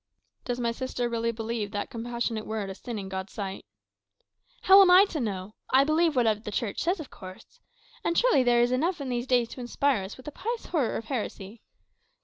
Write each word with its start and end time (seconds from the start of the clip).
"Does 0.45 0.59
my 0.59 0.71
sister 0.71 1.07
really 1.07 1.31
believe 1.31 1.69
that 1.69 1.91
compassionate 1.91 2.47
word 2.47 2.71
a 2.71 2.73
sin 2.73 2.97
in 2.97 3.07
God's 3.07 3.33
sight?" 3.33 3.65
"How 4.63 4.81
am 4.81 4.89
I 4.89 5.05
to 5.05 5.19
know? 5.19 5.53
I 5.69 5.83
believe 5.83 6.15
whatever 6.15 6.39
the 6.39 6.49
Church 6.49 6.81
says, 6.81 6.99
of 6.99 7.11
course. 7.11 7.59
And 8.03 8.17
surely 8.17 8.41
there 8.41 8.61
is 8.63 8.71
enough 8.71 8.99
in 8.99 9.09
these 9.09 9.27
days 9.27 9.49
to 9.49 9.61
inspire 9.61 10.01
us 10.03 10.17
with 10.17 10.27
a 10.27 10.31
pious 10.31 10.65
horror 10.65 10.97
of 10.97 11.05
heresy. 11.05 11.61